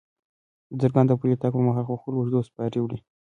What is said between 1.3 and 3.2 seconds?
تګ پر مهال په خپلو اوږو سپارې وړي.